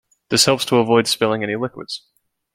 This 0.29 0.45
helps 0.45 0.65
to 0.65 0.77
avoid 0.77 1.05
spilling 1.05 1.43
any 1.43 1.55
liquids. 1.55 2.07